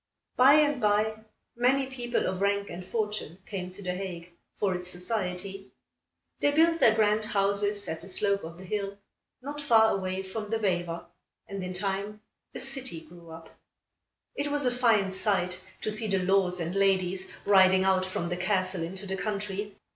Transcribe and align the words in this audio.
By 0.35 0.53
and 0.55 0.81
by, 0.81 1.13
many 1.55 1.85
people 1.85 2.25
of 2.25 2.41
rank 2.41 2.71
and 2.71 2.83
fortune 2.83 3.37
came 3.45 3.69
to 3.71 3.83
The 3.83 3.93
Hague, 3.93 4.31
for 4.59 4.73
its 4.73 4.89
society. 4.89 5.73
They 6.39 6.49
built 6.49 6.79
their 6.79 6.95
grand 6.95 7.23
houses 7.25 7.87
at 7.87 8.01
the 8.01 8.07
slope 8.07 8.43
of 8.43 8.57
the 8.57 8.63
hill, 8.63 8.97
not 9.43 9.61
far 9.61 9.93
away 9.95 10.23
from 10.23 10.49
the 10.49 10.57
Vijver, 10.57 11.05
and 11.47 11.63
in 11.63 11.73
time 11.75 12.21
a 12.55 12.59
city 12.59 13.01
grew 13.01 13.29
up. 13.29 13.55
It 14.33 14.49
was 14.49 14.65
a 14.65 14.71
fine 14.71 15.11
sight 15.11 15.61
to 15.81 15.91
see 15.91 16.07
the 16.07 16.17
lords 16.17 16.59
and 16.59 16.73
ladies 16.73 17.31
riding 17.45 17.83
out 17.83 18.03
from 18.03 18.29
the 18.29 18.37
castle 18.37 18.81
into 18.81 19.05
the 19.05 19.17
country. 19.17 19.75